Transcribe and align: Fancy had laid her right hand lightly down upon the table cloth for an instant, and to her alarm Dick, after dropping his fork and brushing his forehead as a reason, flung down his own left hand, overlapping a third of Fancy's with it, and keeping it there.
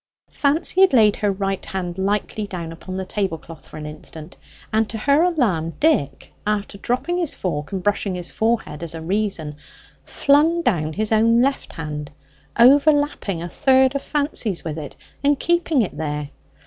Fancy 0.31 0.81
had 0.81 0.93
laid 0.93 1.17
her 1.17 1.31
right 1.31 1.63
hand 1.63 1.99
lightly 1.99 2.47
down 2.47 2.71
upon 2.71 2.97
the 2.97 3.05
table 3.05 3.37
cloth 3.37 3.67
for 3.67 3.77
an 3.77 3.85
instant, 3.85 4.35
and 4.73 4.89
to 4.89 4.97
her 4.97 5.21
alarm 5.21 5.75
Dick, 5.79 6.33
after 6.47 6.79
dropping 6.79 7.19
his 7.19 7.35
fork 7.35 7.71
and 7.71 7.83
brushing 7.83 8.15
his 8.15 8.31
forehead 8.31 8.81
as 8.81 8.95
a 8.95 9.01
reason, 9.03 9.57
flung 10.03 10.63
down 10.63 10.93
his 10.93 11.11
own 11.11 11.43
left 11.43 11.73
hand, 11.73 12.09
overlapping 12.57 13.43
a 13.43 13.47
third 13.47 13.93
of 13.93 14.01
Fancy's 14.01 14.63
with 14.63 14.79
it, 14.79 14.95
and 15.23 15.39
keeping 15.39 15.83
it 15.83 15.95
there. 15.95 16.31